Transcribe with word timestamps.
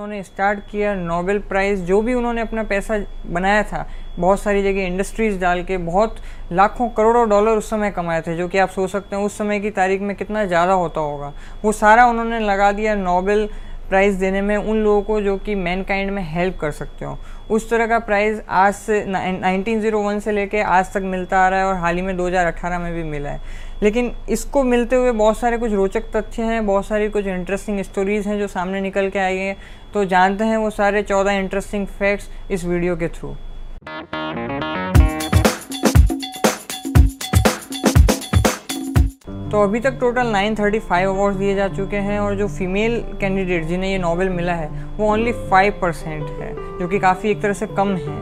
उन्होंने 0.00 0.22
स्टार्ट 0.22 0.60
किया 0.70 0.94
Nobel 0.94 1.38
prize 1.38 1.80
जो 1.84 2.00
भी 2.02 2.14
उन्होंने 2.14 2.40
अपना 2.40 2.62
पैसा 2.62 2.96
बनाया 3.26 3.62
था, 3.62 3.86
बहुत 4.18 4.40
सारी 4.40 4.62
जगह 4.62 4.86
इंडस्ट्रीज़ 4.86 5.38
डाल 5.40 5.62
के, 5.64 5.76
बहुत 5.76 6.16
लाखों 6.52 6.88
करोड़ों 6.88 7.28
डॉलर 7.28 7.58
उस 7.58 7.68
समय 7.70 7.90
कमाए 7.90 8.20
थे, 8.20 8.36
जो 8.36 8.48
कि 8.48 8.58
आप 8.58 8.68
सोच 8.68 8.90
सकते 8.90 9.16
हैं 9.16 9.22
उस 9.22 9.36
समय 9.38 9.60
की 9.60 9.70
तारीख 9.70 10.00
में 10.00 10.14
कितना 10.16 10.44
ज़्यादा 10.44 10.72
होता 10.74 11.00
होगा। 11.00 11.32
वो 11.64 11.72
सारा 11.72 12.06
उन्होंने 12.06 12.38
लगा 12.40 12.70
दिया 12.72 12.94
नोबेल 12.94 13.48
प्राइज़ 13.90 14.18
देने 14.18 14.40
में 14.42 14.56
उन 14.56 14.82
लोगों 14.84 15.02
को 15.02 15.20
जो 15.20 15.36
कि 15.36 15.54
मैन 15.54 15.82
काइंड 15.82 16.10
में 16.10 16.22
हेल्प 16.24 16.58
कर 16.60 16.70
सकते 16.70 17.04
हो। 17.04 17.18
उस 17.50 17.68
तरह 17.70 17.86
का 17.86 17.98
प्राइज़ 17.98 18.40
आज 18.48 18.74
से 18.74 19.00
1901 19.02 20.20
से 20.20 20.32
लेके 20.32 20.60
आज 20.62 20.92
तक 20.94 21.02
मिलता 21.04 21.38
आ 21.38 21.48
रहा 21.48 21.60
है 21.60 21.66
और 21.66 21.74
हाल 21.74 21.96
ही 21.96 22.02
में 22.02 22.16
2018 22.16 22.78
में 22.78 22.92
भी 22.94 23.02
मिला 23.02 23.30
है। 23.30 23.68
लेकिन 23.82 24.12
इसको 24.30 24.62
मिलते 24.62 24.96
हुए 24.96 25.12
बहुत 25.12 25.38
सारे 25.38 25.58
कुछ 25.58 25.72
रोचक 25.72 26.10
तथ्य 26.16 26.42
हैं, 26.42 26.66
बहुत 26.66 26.86
सारी 26.86 27.08
कुछ 27.08 27.26
इंटरेस्टिंग 27.26 27.82
स्टोरीज़ 27.82 28.28
हैं 28.28 28.38
जो 28.38 28.46
सामने 28.46 28.80
निकल 28.80 29.08
के 29.10 29.18
आई 29.18 29.38
हैं। 29.38 29.56
तो 29.94 30.04
जानते 30.04 30.44
हैं 30.44 30.56
वो 30.56 30.70
सारे 30.70 31.02
चौदह 31.02 31.32
इंटरेस्टिंग 31.34 31.86
फैक्ट्स 31.88 32.30
इस 32.50 32.64
वीडियो 32.64 32.96
के 32.96 33.08
थ्रू 33.10 33.34
तो 39.50 39.62
अभी 39.62 39.78
तक 39.80 39.96
टोटल 40.00 40.26
935 40.26 41.06
अवार्ड्स 41.06 41.38
दिए 41.38 41.54
जा 41.54 41.66
चुके 41.68 41.96
हैं 41.96 42.18
और 42.20 42.34
जो 42.34 42.46
फीमेल 42.48 42.92
कैंडिडेट 43.20 43.64
जिन्हें 43.64 43.90
ये 43.90 43.98
नोबेल 43.98 44.28
मिला 44.28 44.52
है, 44.52 44.68
वो 44.96 45.06
ओनली 45.06 45.32
5 45.50 45.80
परसेंट 45.80 46.28
है, 46.30 46.78
जो 46.78 46.88
कि 46.88 46.98
काफ़ी 46.98 47.30
एक 47.30 47.40
तरह 47.42 47.52
से 47.52 47.66
कम 47.66 47.88
है। 47.96 48.18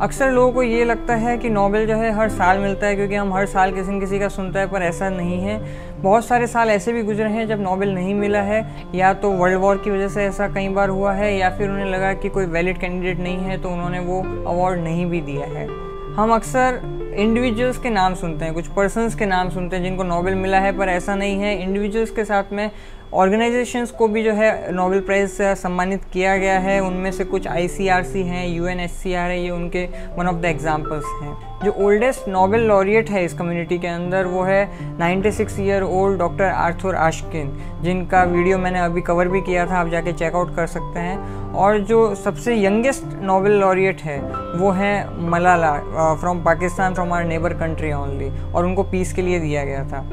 अक्सर 0.00 0.30
लोगों 0.30 0.52
को 0.52 0.62
ये 0.62 0.84
लगता 0.84 1.14
है 1.14 1.36
कि 1.38 1.50
नोबेल 1.50 1.86
जो 1.86 1.96
है 1.96 2.10
हर 2.12 2.28
साल 2.28 2.58
मिलता 2.58 2.86
है, 2.86 2.96
क्योंकि 2.96 3.14
हम 3.14 3.32
हर 3.34 3.46
साल 3.46 3.72
किसी 3.72 3.92
न 3.92 4.00
किसी 4.00 4.18
का 4.18 4.28
सुनता 4.28 4.60
है, 4.60 4.66
पर 4.66 4.82
ऐसा 4.82 5.08
नहीं 5.08 5.40
है। 5.40 5.60
बहुत 6.02 6.24
सारे 6.24 6.46
साल 6.46 6.70
ऐसे 6.70 6.92
भी 6.92 7.02
गुजरे 7.02 7.28
हैं 7.28 7.46
जब 7.48 7.60
नोबेल 7.60 7.94
नहीं 7.94 8.14
मिला 8.14 8.42
है, 8.42 8.60
या 8.94 9.12
तो 9.14 9.30
वर्ल्ड 9.30 9.60
वॉर 9.60 9.76
की 9.76 9.90
वजह 9.90 10.08
से 10.08 10.24
ऐसा 10.24 10.48
कई 10.48 10.68
बार 10.68 10.88
हुआ 10.88 11.12
है, 11.12 11.36
या 11.36 11.50
फिर 11.50 11.70
उन्हें 11.70 11.86
लगा 11.86 12.12
कि 12.12 12.28
कोई 12.28 12.46
वैलिड 12.46 12.78
कैंडिडेट 12.78 13.20
नहीं 13.20 13.38
है 13.38 13.62
तो 13.62 13.70
उन्होंने 13.70 13.98
वो 13.98 14.20
अवार्ड 14.46 14.80
नहीं 14.80 15.06
भी 15.06 15.20
दिया 15.20 15.46
है। 15.46 15.66
हम 16.14 16.34
अक्सर 16.34 16.80
इंडिविजुअल्स 17.16 17.78
के 17.78 17.90
नाम 17.90 18.14
सुनते 18.14 18.44
हैं, 18.44 18.54
कुछ 18.54 18.66
पर्सनस 18.66 19.14
के 19.14 19.26
नाम 19.26 19.50
सुनते 19.50 19.76
हैं 19.76 19.82
जिनको 19.82 20.02
नोबेल 20.02 20.34
मिला 20.34 20.58
है, 20.58 20.78
पर 20.78 20.88
ऐसा 20.88 21.14
नहीं 21.14 21.38
है। 21.38 21.62
इंडिविजुअल्स 21.62 22.10
के 22.10 22.24
साथ 22.24 22.52
में 22.52 22.70
ऑर्गेनाइजेशंस 23.16 23.90
को 23.90 24.06
भी 24.08 24.22
जो 24.22 24.32
है 24.32 24.72
नोबेल 24.72 25.00
प्राइज़ 25.00 25.42
सम्मानित 25.56 26.02
किया 26.12 26.36
गया 26.36 26.58
है। 26.58 26.78
उनमें 26.80 27.10
से 27.12 27.24
कुछ 27.24 27.46
आईसीआरसी 27.48 28.22
हैं 28.22 28.46
यू 28.48 28.64
है, 28.64 29.42
ये 29.42 29.50
उनके 29.50 29.84
वन 30.16 30.26
ऑफ़ 30.26 30.36
द 30.36 30.44
एग्जाम्पल्स 30.44 31.04
हैं। 31.22 31.60
जो 31.64 31.72
ओल्डेस्ट 31.84 32.28
नोबेल 32.28 32.60
लॉरिएट 32.60 33.10
है 33.10 33.24
इस 33.24 33.34
कम्युनिटी 33.34 33.78
के 33.78 33.86
अंदर, 33.86 34.24
वो 34.24 34.42
है 34.42 34.68
96 34.98 35.58
year 35.60 35.82
old 35.82 36.18
doctor 36.18 36.44
Arthur 36.44 36.94
Ashkin 36.94 37.56
जिनका 37.82 38.22
वीडियो 38.24 38.58
मैंने 38.58 38.80
अभी 38.80 39.00
कवर 39.00 39.28
भी 39.28 39.40
किया 39.40 39.66
था, 39.66 39.78
आप 39.78 39.88
जाके 39.88 40.12
चेकआउट 40.12 40.54
कर 40.56 40.66
सकते 40.66 41.00
हैं। 41.00 41.52
और 41.52 41.78
जो 41.78 42.14
सबसे 42.14 42.56
यंगेस्ट 42.56 43.04
नोबेल 43.22 43.52
लॉरिएट 43.52 44.02
है, 44.02 44.18
वो 44.58 44.70
है 44.70 44.94
Malala 45.30 45.72
from 46.20 46.44
Pakistan 46.44 46.94
from 46.94 47.12
our 47.12 47.24
neighbour 47.24 47.54
country 47.54 47.92
only 47.92 48.30
और 48.52 48.64
उनको 48.64 48.82
पीस 48.82 49.12
के 49.12 49.22
लिए 49.22 49.40
दिया 49.40 49.64
गया 49.64 49.84
था। 49.84 50.04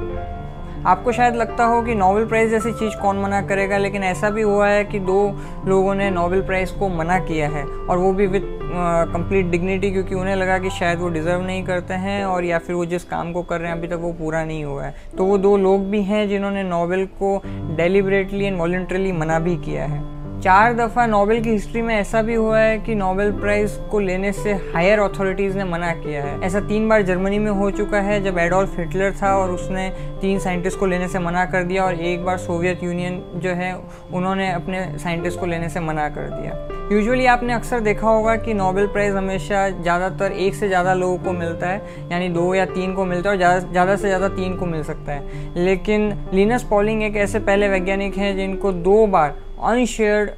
आपको 0.86 1.12
शायद 1.12 1.36
लगता 1.36 1.66
हो 1.66 1.82
कि 1.82 1.96
नोबेल 1.96 2.26
प्राइज़ 2.26 2.52
जैसी 2.52 2.72
चीज़ 2.74 2.96
कौन 2.98 3.18
मना 3.18 3.42
करेगा, 3.42 3.78
लेकिन 3.78 4.04
ऐसा 4.04 4.30
भी 4.30 4.42
हुआ 4.42 4.68
है 4.68 4.84
कि 4.86 5.00
दो 5.00 5.20
लोगों 5.68 5.96
ने 5.96 6.10
नोबेल 6.12 6.42
प्राइज़ 6.42 6.74
को 6.80 6.90
मना 6.90 7.20
किया 7.20 7.50
है, 7.50 7.64
और 7.64 7.98
वो 7.98 8.12
भी 8.14 8.28
विथ 8.28 8.42
कंप्लीट 9.14 9.46
डिग्निटी 9.46 9.92
क्योंकि 9.92 10.16
उन्हें 10.16 10.36
लगा 10.36 10.58
कि 10.60 10.70
शायद 10.70 11.00
वो 11.00 11.10
डिज़र्व 11.10 11.42
नहीं 11.42 11.64
करते 11.64 11.94
हैं, 11.94 12.24
और 12.26 12.44
या 12.44 12.58
फिर 12.58 12.76
वो 12.76 12.86
जिस 12.86 13.04
काम 13.04 13.32
को 13.34 13.44
कर 13.44 13.60
रहे 13.60 13.72
हैं, 13.72 13.78
अभी 13.78 13.88
तक 13.88 14.00
वो 14.02 14.12
पूरा 14.14 14.44
नहीं 14.46 14.64
हुआ 14.64 14.84
है। 14.84 14.96
तो 15.18 15.26
वो 15.26 15.38
दो 15.38 15.56
लोग 15.58 15.90
भी 15.90 16.02
हैं 16.04 16.28
जिन्होंने 16.30 16.64
नोबेल 16.64 17.06
को 17.22 17.42
डेलिबरेटली 17.78 18.46
एंड 18.46 18.58
वॉल्ट्रली 18.58 19.12
मना 19.12 19.40
भी 19.40 19.56
किया 19.58 19.86
है। 19.86 20.13
चार 20.44 20.74
दफ़ा 20.74 21.06
नोबेल 21.08 21.40
की 21.44 21.50
हिस्ट्री 21.50 21.82
में 21.82 21.94
ऐसा 21.96 22.22
भी 22.22 22.34
हुआ 22.36 22.60
है 22.60 22.78
कि 22.78 22.96
नोबेल 22.96 23.32
प्राइज़ 23.34 23.78
को 23.92 24.00
लेने 24.00 24.32
से 24.34 24.54
हायर 24.74 25.00
अथॉरिटीज़ 25.00 25.58
ने 25.58 25.64
मना 25.64 25.92
किया 25.96 26.24
है। 26.24 26.40
ऐसा 26.44 26.60
तीन 26.62 26.90
बार 26.90 27.02
जर्मनी 27.02 27.38
में 27.40 27.52
हो 27.52 27.70
चुका 27.72 28.00
है 28.02 28.20
जब 28.24 28.38
एडोल्फ 28.38 28.78
हिटलर 28.80 29.12
था 29.22 29.34
और 29.36 29.52
उसने 29.52 29.90
तीन 30.22 30.40
साइंटिस्ट 30.40 30.80
को 30.80 30.86
लेने 30.86 31.08
से 31.08 31.20
मना 31.20 31.46
कर 31.46 31.64
दिया 31.64 31.86
और 31.86 32.00
एक 32.02 32.26
बार 32.26 32.38
सोवियत 32.40 32.84
यूनियन 32.84 33.22
जो 33.36 33.50
है, 33.52 33.74
उन्होंने 34.14 34.52
अपने 34.52 34.86
साइंटिस्ट 34.98 35.40
को 35.40 35.46
लेने 35.46 35.70
से 35.70 35.80
मना 35.80 36.10
कर 36.10 36.30
दिया। 36.32 36.58
यूजुअली 36.92 37.26
आपने 37.26 37.54
अक्सर 37.54 37.80
देखा 37.80 38.08
होगा 38.08 38.36
कि 38.36 38.54
नोबेल 38.54 38.88
प्राइज़ 38.88 39.16
हमेशा 39.16 39.68
ज़्यादातर 39.72 40.32
एक 40.34 40.56
से 40.56 40.68
ज़्यादा 40.68 40.94
लोगों 40.94 41.18
को 41.18 41.32
मिलता 41.34 41.68
है, 41.68 41.82
यानी 42.12 42.30
दो 42.30 42.54
या 42.56 42.66
तीन 42.66 42.94
को 42.94 43.06
मिलता 43.06 43.30
है 43.30 43.36
और 43.36 43.60
ज़्यादा 43.62 43.96
से 43.96 44.08
ज़्यादा 44.08 44.28
तीन 44.36 44.58
को 44.58 44.66
मिल 44.66 44.84
सकता 44.84 45.12
है। 45.12 45.64
लेकिन 45.64 46.14
लिनस 46.34 46.64
पॉलिंग 46.70 47.04
एक 47.04 47.16
ऐसे 47.18 47.40
पहले 47.42 47.70
वैज्ञानिक 47.70 48.18
हैं 48.18 48.36
जिनको 48.38 48.72
दो 48.72 49.06
बार 49.08 49.36
अनशेयर्ड 49.64 50.30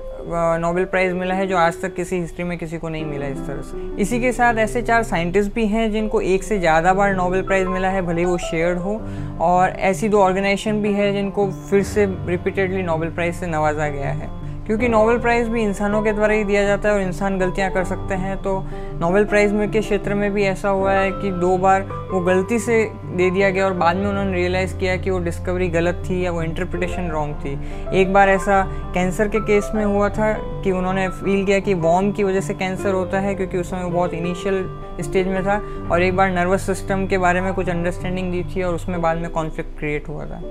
नोबेल 0.62 0.86
प्राइज़ 0.86 1.14
मिला 1.14 1.36
है 1.36 1.46
जो 1.48 1.58
आज 1.58 1.82
तक 1.82 1.94
किसी 1.96 2.16
हिस्ट्री 2.16 2.44
में 2.44 2.58
किसी 2.58 2.78
को 2.78 2.90
नहीं 2.90 3.06
मिला 3.06 3.28
इस 3.28 3.38
तरह 3.48 3.62
से। 3.62 4.02
इसी 4.02 4.20
के 4.22 4.32
साथ 4.32 4.58
ऐसे 4.58 4.82
चार 4.82 5.04
साइंटिस्ट 5.04 5.54
भी 5.54 5.66
हैं 5.68 5.92
जिनको 5.92 6.22
एक 6.24 6.44
से 6.44 6.60
ज़्यादा 6.60 6.94
बार 6.94 7.16
नोबेल 7.16 7.42
प्राइज़ 7.42 7.68
मिला 7.68 7.90
है, 7.90 8.02
भले 8.02 8.26
वो 8.26 8.38
शेयर्ड 8.40 8.80
हो, 8.80 9.00
और 9.42 9.70
ऐसी 9.70 10.10
दो 10.10 10.22
ऑर्गेनाइजेशन 10.22 10.82
भी 10.82 10.94
है 10.94 11.12
जिनको 11.14 11.50
फिर 11.70 11.84
से 11.84 12.06
रिपीटेडली 12.06 12.84
नोबेल 12.84 13.10
प्राइज़ 13.12 13.36
से 13.36 13.48
नवाजा 13.48 13.90
गया 13.90 14.12
है। 14.12 14.30
क्योंकि 14.66 14.88
नोबेल 14.90 15.18
प्राइज़ 15.18 15.50
भी 15.50 15.62
इंसानों 15.64 16.02
के 16.02 16.12
द्वारा 16.12 16.34
ही 16.34 16.44
दिया 16.44 16.64
जाता 16.64 16.90
है 16.90 16.96
और 16.96 17.02
इंसान 17.02 17.38
गलतियाँ 17.40 17.70
कर 17.72 17.84
सकते 17.84 18.14
हैं। 18.14 18.38
तो 18.44 18.60
नोबेल 19.00 19.26
प्राइज़ 19.26 19.54
में 19.54 19.70
के 19.72 19.80
क्षेत्र 19.80 20.14
में 20.14 20.32
भी 20.34 20.44
ऐसा 20.44 20.70
हुआ 20.70 20.92
है 20.92 21.12
कि 21.12 21.32
दो 21.32 21.58
बार 21.58 21.82
वो 22.12 22.20
गलती 22.22 22.60
से 22.60 22.84
दे 23.16 23.30
दिया 23.32 23.50
गया 23.50 23.66
और 23.66 23.74
बाद 23.74 23.96
में 23.96 24.08
उन्होंने 24.08 24.34
रियलाइज़ 24.34 24.76
किया 24.78 24.96
कि 24.98 25.10
वो 25.10 25.20
डिस्कवरी 25.20 25.68
गलत 25.70 26.04
थी 26.10 26.24
या 26.26 26.32
वो 26.32 26.42
इंटरप्रिटेशन 26.44 27.10
रॉन्ग 27.10 27.36
थी। 27.36 27.54
एक 28.00 28.14
बार 28.14 28.30
ऐसा 28.30 28.62
कैंसर 28.94 29.28
के 29.28 29.40
केस 29.40 29.72
में 29.76 29.84
हुआ 29.86 30.10
था 30.10 30.32
कि 30.64 30.72
उन्होंने 30.72 31.08
फील 31.10 31.46
किया 31.46 31.60
कि 31.60 31.74
वॉर्म 31.74 32.12
की 32.12 32.24
वजह 32.24 32.42
से 32.42 32.54
कैंसर 32.54 32.94
होता 32.94 33.20
है, 33.20 33.36
क्योंकि 33.36 33.58
उस 33.58 33.70
समय 33.70 33.84
वो 33.84 33.90
बहुत 33.90 34.14
इनिशियल 34.14 34.64
स्टेज 35.02 35.28
में 35.28 35.44
था 35.44 35.62
और 35.92 36.04
एक 36.04 36.16
बार 36.16 36.32
नर्वस 36.32 36.66
सिस्टम 36.66 37.06
के 37.08 37.18
बारे 37.18 37.42
में 37.42 37.54
कुछ 37.54 37.70
अंडरस्टैंडिंग 37.70 38.32
दी 38.32 38.44
थी 38.56 38.64
और 38.64 38.76
उसमें 38.76 39.02
बाद 39.02 39.18
में 39.18 39.30
कॉन्फ्लिक्ट 39.30 39.78
क्रिएट 39.80 40.08
हुआ 40.10 40.26
था। 40.26 40.42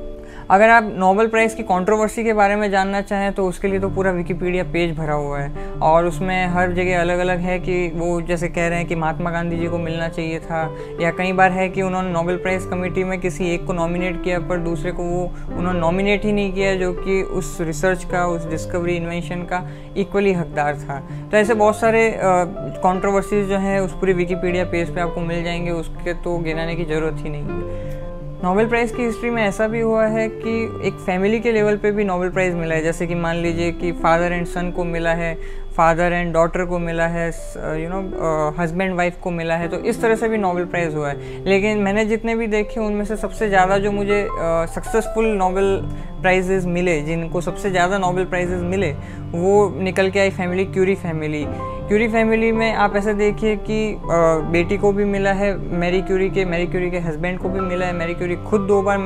अगर 0.51 0.71
आप 0.71 0.91
नोबल 0.97 1.27
प्राइज़ 1.27 1.55
की 1.57 1.63
कंट्रोवर्सी 1.63 2.23
के 2.25 2.33
बारे 2.33 2.57
में 2.57 2.71
जानना 2.71 3.01
चाहें 3.01 3.33
तो 3.33 3.47
उसके 3.49 3.69
लिए 3.69 3.81
तो 3.81 3.89
पूरा 3.89 4.11
विकीपीडिया 4.11 4.65
पेज 4.65 4.95
भरा 4.97 5.15
हुआ 5.15 5.39
है। 5.39 5.73
और 5.83 6.07
उसमें 6.07 6.47
हर 6.47 6.73
जगह 6.73 7.01
अलग 7.01 7.19
अलग 7.19 7.39
है 7.39 7.59
कि 7.59 7.89
वो 7.95 8.21
जैसे 8.21 8.49
कह 8.49 8.69
रहे 8.69 8.79
हैं 8.79 8.87
कि 8.89 8.95
महात्मा 8.95 9.31
गांधी 9.31 9.57
जी 9.57 9.67
को 9.67 9.79
मिलना 9.79 10.09
चाहिए 10.09 10.39
था, 10.41 10.63
या 11.01 11.11
कई 11.11 11.33
बार 11.33 11.53
है 11.53 11.69
कि 11.69 11.83
उन्होंने 11.83 12.11
नोबल 12.11 12.37
प्राइज़ 12.37 12.69
कमेटी 12.69 13.05
में 13.05 13.19
किसी 13.21 13.49
एक 13.55 13.65
को 13.67 13.73
नॉमिनेट 13.73 14.23
किया, 14.25 14.39
पर 14.41 14.59
दूसरे 14.59 14.93
को 14.93 15.03
वो 15.03 15.23
उन्होंने 15.59 15.79
नॉमिनेट 15.81 16.25
ही 16.25 16.33
नहीं 16.33 16.53
किया, 16.53 16.75
जो 16.75 16.93
कि 16.93 17.23
उस 17.23 17.57
रिसर्च 17.61 18.05
का, 18.05 18.27
उस 18.27 18.47
डिस्कवरी 18.47 18.97
इन्वेंशन 18.97 19.43
का 19.43 19.63
इक्वली 19.97 20.33
हकदार 20.33 20.79
था। 20.79 20.99
तो 21.31 21.37
ऐसे 21.37 21.55
बहुत 21.55 21.77
सारे 21.77 22.11
कॉन्ट्रोवर्सीज 22.83 23.49
जो 23.49 23.59
हैं, 23.59 23.81
उस 23.81 23.93
पूरी 23.93 24.15
विकीपीडिया 24.35 24.65
पेज 24.65 24.95
पे 24.95 25.01
आपको 25.01 25.21
मिल 25.21 25.43
जाएँगे, 25.45 25.71
उसके 25.71 26.15
तो 26.15 26.39
गिनाने 26.39 26.77
की 26.77 26.85
ज़रूरत 26.85 27.25
ही 27.25 27.31
नहीं 27.31 27.43
है। 27.43 27.93
नोबेल 28.45 28.67
प्राइज़ 28.69 28.95
की 28.95 29.03
हिस्ट्री 29.03 29.31
में 29.31 29.43
ऐसा 29.43 29.67
भी 29.69 29.81
हुआ 29.81 30.07
है 30.07 30.29
कि 30.31 30.53
एक 30.87 30.95
फैमिली 31.07 31.39
के 31.41 31.53
लेवल 31.53 31.77
पे 31.77 31.91
भी 31.93 32.05
नोबेल 32.05 32.31
प्राइज़ 32.31 32.55
मिला 32.57 32.75
है। 32.75 32.83
जैसे 32.83 33.07
कि 33.07 33.15
मान 33.15 33.37
लीजिए 33.37 33.71
कि 33.73 33.93
फादर 33.93 34.33
एंड 34.33 34.47
सन 34.47 34.71
को 34.71 34.85
मिला 34.85 35.13
है 35.15 35.35
फादर 35.77 36.13
एंड 36.13 36.33
डॉटर 36.35 36.65
को 36.65 36.79
मिला 36.79 37.07
है 37.07 37.27
यू 37.83 37.89
नो 37.89 38.55
हस्बैंड 38.59 38.95
वाइफ 38.97 39.17
को 39.23 39.31
मिला 39.31 39.57
है 39.57 39.69
तो 39.69 39.79
इस 39.83 40.01
तरह 40.03 40.15
से 40.17 40.29
भी 40.29 40.39
नोबेल 40.39 40.65
प्राइज़ 40.65 40.95
हुआ 40.97 41.09
है। 41.09 41.45
लेकिन 41.45 41.79
मैंने 41.79 42.05
जितने 42.05 42.35
भी 42.37 42.47
देखे, 42.47 42.81
उनमें 42.81 43.05
से 43.05 43.17
सबसे 43.17 43.49
ज़्यादा 43.49 43.79
जो 43.79 43.93
मुझे 43.93 44.27
सक्सेसफुल 44.75 45.27
नोबेल 45.37 45.77
प्राइजेज़ 46.23 46.67
मिले, 46.69 47.01
जिनको 47.03 47.41
सबसे 47.41 47.71
ज़्यादा 47.71 47.99
नोबेल 47.99 48.25
प्राइजेज़ 48.25 48.63
मिले, 48.65 48.93
वो 49.33 49.71
निकल 49.81 50.11
के 50.11 50.21
आई 50.21 50.31
family 50.33 50.65
Curie 50.67 50.95
family 50.97 51.45
Curie 51.89 52.07
family 52.09 52.51
में 52.53 52.73
आप 52.75 52.95
ऐसे 52.97 53.13
देखिए 53.15 53.57
कि 53.57 53.77
बेटी 54.53 54.77
को 54.79 54.93
भी 54.93 55.05
मिला 55.05 55.33
है 55.33 55.57
मैरी 55.79 56.01
क्यूरी 56.03 56.29
के 56.31 56.45
मैरी 56.45 56.67
क्यूरी 56.67 56.91
के 56.91 56.99
हस्बैंड 56.99 57.39
को 57.39 57.49
भी 57.49 57.61
मिला 57.61 57.87
है। 57.87 57.93
मैरी 57.93 58.15
क्यूरी 58.15 58.37
खुद 58.45 58.61
दो 58.61 58.81
बार 58.83 58.99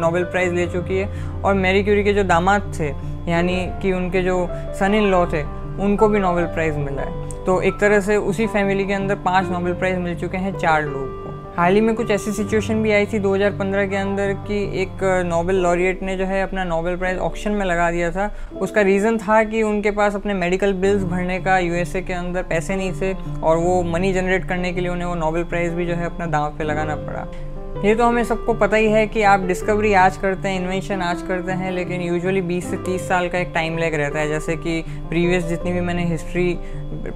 नोबेल 0.00 0.24
प्राइज़ 0.24 0.54
ले 0.54 0.66
चुकी 0.66 0.98
है 0.98 1.42
और 1.42 1.54
मैरी 1.54 1.82
क्यूरी 1.84 2.04
के 2.04 2.12
जो 2.14 2.24
दामाद 2.24 2.72
थे, 2.78 2.88
यानी 3.30 3.56
कि 3.82 3.92
उनके 3.92 4.22
जो 4.22 4.46
सन 4.78 4.94
इन 4.94 5.10
लॉ 5.10 5.24
थे, 5.26 5.42
उनको 5.84 6.08
भी 6.08 6.18
नोबेल 6.18 6.46
प्राइज़ 6.54 6.78
मिला 6.78 7.02
है। 7.02 7.44
तो 7.44 7.60
एक 7.62 7.78
तरह 7.80 8.00
से 8.00 8.16
उसी 8.16 8.46
फैमिली 8.46 8.86
के 8.86 8.92
अंदर 8.92 9.14
पाँच 9.24 9.50
नोबेल 9.50 9.74
प्राइज़ 9.74 9.98
मिल 9.98 10.14
चुके 10.16 10.36
हैं, 10.36 10.56
चार 10.58 10.82
लोग। 10.84 11.23
हाल 11.56 11.74
ही 11.74 11.80
में 11.80 11.94
कुछ 11.94 12.10
ऐसी 12.10 12.32
सिचुएशन 12.32 12.82
भी 12.82 12.90
आई 12.92 13.06
थी 13.06 13.18
2015 13.20 13.86
के 13.90 13.96
अंदर 13.96 14.32
कि 14.46 14.56
एक 14.82 15.02
नोबेल 15.26 15.56
लॉरिएट 15.56 16.02
ने 16.02 16.16
जो 16.16 16.24
है 16.24 16.42
अपना 16.42 16.64
नोबेल 16.64 16.96
प्राइज़ 16.96 17.18
ऑक्शन 17.18 17.52
में 17.52 17.64
लगा 17.66 17.90
दिया 17.90 18.10
था। 18.10 18.30
उसका 18.60 18.80
रीज़न 18.80 19.18
था 19.18 19.42
कि 19.44 19.62
उनके 19.62 19.90
पास 19.90 20.14
अपने 20.14 20.34
मेडिकल 20.34 20.72
बिल्स 20.72 21.04
भरने 21.04 21.38
का 21.40 21.58
यूएसए 21.58 22.02
के 22.02 22.12
अंदर 22.12 22.42
पैसे 22.42 22.76
नहीं 22.76 22.92
थे 22.92 23.14
और 23.40 23.56
वो 23.56 23.82
मनी 23.84 24.12
जनरेट 24.12 24.48
करने 24.48 24.72
के 24.72 24.80
लिए 24.80 24.90
उन्हें 24.90 25.08
वो 25.08 25.14
नोबेल 25.14 25.44
प्राइज़ 25.44 25.74
भी 25.74 25.86
जो 25.86 25.94
है 25.94 26.06
अपना 26.06 26.26
दाव 26.28 26.56
पे 26.58 26.64
लगाना 26.64 26.96
पड़ा। 26.96 27.26
ये 27.74 27.94
तो 27.94 28.04
हमें 28.04 28.24
सबको 28.24 28.54
पता 28.54 28.76
ही 28.76 28.86
है 28.86 29.06
कि 29.06 29.22
आप 29.22 29.40
डिस्कवरी 29.40 29.92
आज 29.92 30.16
करते 30.16 30.48
हैं 30.48 30.60
इन्वेंशन 30.60 31.02
आज 31.02 31.22
करते 31.22 31.52
हैं, 31.52 31.72
लेकिन 31.72 32.00
यूजुअली 32.00 32.40
20 32.40 32.70
से 32.70 32.76
30 32.76 33.08
साल 33.08 33.28
का 33.28 33.38
एक 33.38 33.50
टाइम 33.54 33.78
लैग 33.78 33.94
रहता 33.94 34.18
है। 34.18 34.28
जैसे 34.28 34.56
कि 34.56 34.84
प्रीवियस 35.08 35.44
जितनी 35.44 35.72
भी 35.72 35.80
मैंने 35.80 36.04
हिस्ट्री 36.04 36.58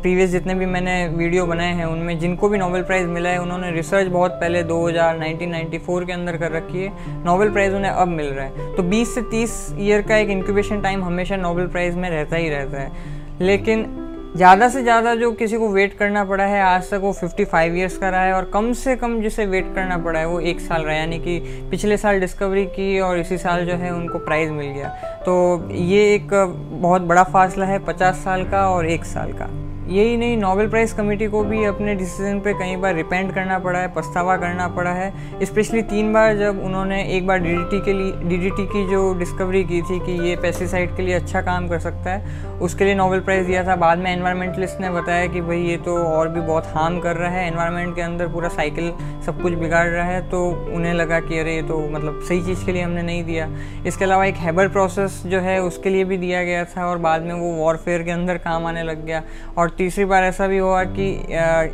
प्रीवियस 0.02 0.30
जितने 0.30 0.54
भी 0.54 0.66
मैंने 0.66 1.08
वीडियो 1.08 1.46
बनाए 1.46 1.72
हैं, 1.72 1.84
उनमें 1.84 2.18
जिनको 2.18 2.48
भी 2.48 2.58
नोबेल 2.58 2.82
प्राइज़ 2.82 3.06
मिला 3.06 3.28
है, 3.28 3.42
उन्होंने 3.42 3.70
रिसर्च 3.70 4.06
बहुत 4.06 4.30
पहले 4.30 4.62
2000 4.62 5.18
1994 5.18 6.06
के 6.06 6.12
अंदर 6.12 6.36
कर 6.36 6.52
रखी 6.52 6.82
है। 6.84 6.92
नोबेल 7.24 7.50
प्राइज़ 7.50 7.74
उन्हें 7.74 7.92
अब 7.92 8.08
मिल 8.08 8.26
रहा 8.26 8.46
है। 8.46 8.76
तो 8.76 8.82
20 8.82 9.14
से 9.14 9.22
30 9.22 9.74
ईयर 9.78 10.02
का 10.02 10.16
एक 10.16 10.28
इंक्यूबेशन 10.28 10.80
टाइम 10.80 11.04
हमेशा 11.04 11.36
नोबेल 11.36 11.66
प्राइज़ 11.66 11.96
में 11.96 12.10
रहता 12.10 12.36
ही 12.36 12.48
रहता 12.48 12.80
है। 12.80 12.92
लेकिन 13.40 14.04
ज़्यादा 14.36 14.68
से 14.68 14.82
ज़्यादा 14.82 15.14
जो 15.14 15.30
किसी 15.32 15.56
को 15.56 15.68
वेट 15.68 15.96
करना 15.98 16.24
पड़ा 16.24 16.44
है, 16.44 16.60
आज 16.62 16.90
तक 16.90 17.00
वो 17.02 17.12
55 17.14 17.76
इयर्स 17.76 17.96
का 17.98 18.08
रहा 18.08 18.22
है 18.22 18.32
और 18.32 18.44
कम 18.44 18.72
से 18.72 18.96
कम 18.96 19.20
जिसे 19.22 19.46
वेट 19.46 19.74
करना 19.74 19.96
पड़ा 19.98 20.18
है, 20.20 20.26
वो 20.26 20.40
एक 20.40 20.60
साल 20.60 20.82
रहा 20.82 20.96
यानी 20.96 21.18
कि 21.18 21.38
पिछले 21.70 21.96
साल 21.96 22.20
डिस्कवरी 22.20 22.64
की 22.66 22.98
और 23.00 23.18
इसी 23.18 23.38
साल 23.38 23.64
जो 23.66 23.74
है 23.74 23.92
उनको 23.94 24.18
प्राइज़ 24.18 24.50
मिल 24.50 24.66
गया। 24.66 24.88
तो 25.26 25.68
ये 25.70 26.02
एक 26.14 26.34
बहुत 26.72 27.02
बड़ा 27.02 27.22
फासला 27.24 27.66
है 27.66 27.78
50 27.84 28.22
साल 28.24 28.44
का 28.50 28.68
और 28.68 28.86
एक 28.86 29.04
साल 29.04 29.32
का। 29.32 29.48
यही 29.88 30.16
नहीं 30.16 30.36
नोबेल 30.36 30.68
प्राइज़ 30.70 30.94
कमेटी 30.96 31.26
को 31.26 31.42
भी 31.44 31.64
अपने 31.64 31.94
डिसीज़न 31.94 32.40
पे 32.40 32.52
कई 32.54 32.74
बार 32.76 32.94
रिपेंड 32.94 33.32
करना 33.34 33.58
पड़ा 33.58 33.78
है, 33.78 33.88
पछतावा 33.88 34.36
करना 34.36 34.66
पड़ा 34.68 34.90
है। 34.90 35.44
स्पेशली 35.44 35.82
तीन 35.84 36.12
बार 36.12 36.36
जब 36.36 36.60
उन्होंने 36.64 37.02
एक 37.16 37.26
बार 37.26 37.38
डीडीटी 37.38 37.80
के 37.80 37.92
लिए 37.92 38.12
डीडीटी 38.28 38.66
की 38.66 38.86
जो 38.90 39.12
डिस्कवरी 39.18 39.62
की 39.64 39.80
थी 39.82 39.98
कि 40.00 40.12
ये 40.28 40.34
पेस्टिसाइड 40.36 40.96
के 40.96 41.02
लिए 41.02 41.14
अच्छा 41.14 41.42
काम 41.42 41.68
कर 41.68 41.78
सकता 41.78 42.10
है, 42.10 42.58
उसके 42.58 42.84
लिए 42.84 42.94
नोबेल 42.94 43.20
प्राइज़ 43.20 43.46
दिया 43.46 43.64
था। 43.64 43.76
बाद 43.76 43.98
में 43.98 44.10
एनवायरमेंटलिस्ट 44.12 44.80
ने 44.80 44.90
बताया 44.90 45.26
कि 45.26 45.40
भाई 45.40 45.60
ये 45.60 45.76
तो 45.78 45.96
और 45.98 46.28
भी 46.28 46.40
बहुत 46.42 46.66
हार्म 46.74 46.98
कर 47.00 47.16
रहा 47.16 47.30
है 47.30 47.46
एनवायरमेंट 47.46 47.94
के 47.96 48.02
अंदर 48.02 48.28
पूरा 48.28 48.48
साइकिल 48.50 48.92
सब 49.26 49.40
कुछ 49.42 49.52
बिगाड़ 49.54 49.86
रहा 49.86 50.06
है 50.06 50.20
तो 50.30 50.44
उन्हें 50.74 50.92
लगा 50.94 51.20
कि 51.20 51.38
अरे 51.38 51.54
ये 51.54 51.62
तो 51.62 51.78
मतलब 51.88 52.20
सही 52.28 52.42
चीज़ 52.42 52.64
के 52.66 52.72
लिए 52.72 52.82
हमने 52.82 53.02
नहीं 53.02 53.24
दिया। 53.24 53.48
इसके 53.86 54.04
अलावा 54.04 54.24
एक 54.26 54.36
हैबर 54.36 54.68
प्रोसेस 54.68 55.22
जो 55.26 55.40
है, 55.40 55.60
उसके 55.62 55.90
लिए 55.90 56.04
भी 56.04 56.16
दिया 56.18 56.42
गया 56.44 56.64
था 56.66 56.86
और 56.86 56.98
बाद 56.98 57.22
में 57.22 57.34
वो 57.34 57.52
वॉरफेयर 57.54 58.02
के 58.02 58.10
अंदर 58.10 58.38
काम 58.38 58.66
आने 58.66 58.82
लग 58.82 59.04
गया। 59.06 59.22
और 59.58 59.70
तीसरी 59.78 60.04
बार 60.04 60.24
ऐसा 60.24 60.46
भी 60.46 60.56
हुआ 60.58 60.82
कि 60.84 61.08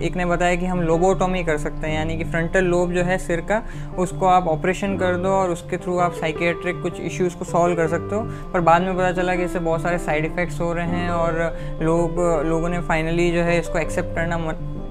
एक 0.07 0.17
ने 0.17 0.25
बताया 0.27 0.57
कि 0.57 0.67
हम 0.67 0.81
लोबोटोमी 0.81 1.43
कर 1.45 1.59
सकते 1.59 1.87
हैं, 1.87 1.95
यानी 1.95 2.17
कि 2.19 2.25
फ्रंटल 2.25 2.65
लोब 2.65 2.93
जो 2.93 3.03
है 3.03 3.17
सिर 3.19 3.41
का, 3.41 3.63
उसको 3.99 4.27
आप 4.27 4.49
ऑपरेशन 4.49 4.97
कर 4.99 5.17
दो 5.17 5.29
और 5.29 5.51
उसके 5.51 5.77
थ्रू 5.77 5.99
आप 5.99 6.13
साइकेट्रिक 6.13 6.83
कुछ 6.83 7.01
इश्यूज़ 7.01 7.37
को 7.37 7.45
सॉल्व 7.45 7.77
कर 7.77 7.89
सकते 7.89 8.15
हो। 8.15 8.23
पर 8.53 8.61
बाद 8.61 8.83
में 8.83 8.97
पता 8.97 9.11
चला 9.13 9.37
कि 9.37 9.45
इससे 9.45 9.59
बहुत 9.61 9.83
सारे 9.83 9.99
साइड 9.99 10.25
इफ़ेक्ट्स 10.25 10.61
हो 10.61 10.73
रहे 10.73 10.87
हैं 10.87 11.11
और 11.11 11.79
लोग, 11.83 12.21
लोगों 12.47 12.69
ने 12.69 12.81
फाइनली 12.83 13.31
जो 13.31 13.43
है 13.43 13.59
इसको 13.59 13.79
एक्सेप्ट 13.79 14.15
करना 14.15 14.39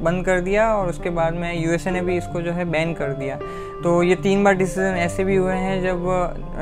बंद 0.03 0.25
कर 0.25 0.39
दिया 0.41 0.67
और 0.75 0.89
उसके 0.89 1.09
बाद 1.09 1.33
में 1.33 1.63
यूएसए 1.63 1.91
ने 1.91 2.01
भी 2.01 2.17
इसको 2.17 2.41
जो 2.41 2.51
है 2.51 2.65
बैन 2.65 2.93
कर 2.93 3.13
दिया। 3.13 3.35
तो 3.83 4.03
ये 4.03 4.15
तीन 4.15 4.43
बार 4.43 4.53
डिसीज़न 4.53 4.97
ऐसे 4.97 5.23
भी 5.23 5.35
हुए 5.35 5.53
हैं 5.53 5.81
जब 5.83 6.03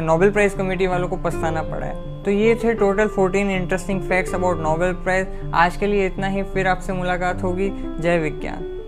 नोबेल 0.02 0.32
प्राइज़ 0.32 0.56
कमेटी 0.56 0.88
वालों 0.88 1.08
को 1.08 1.18
पछताना 1.18 1.64
पड़ा 1.64 1.86
है। 1.86 2.24
तो 2.24 2.32
ये 2.32 2.56
थे 2.56 2.74
total 2.74 3.08
14 3.08 3.50
interesting 3.50 4.02
facts 4.02 4.36
about 4.36 4.60
Nobel 4.60 4.94
prize 4.94 5.28
आज 5.54 5.78
के 5.78 5.88
लिए 5.88 6.06
इतना 6.06 6.28
ही, 6.28 6.44
फिर 6.44 6.68
आपसे 6.68 6.94
मुलाकात 6.94 7.44
होगी। 7.44 7.72
जय 8.00 8.18
विज्ञान। 8.18 8.81